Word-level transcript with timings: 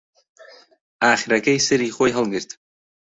ئاخرەکەی 1.05 1.63
سەری 1.67 1.93
خۆی 1.97 2.15
هەڵگرت 2.17 2.49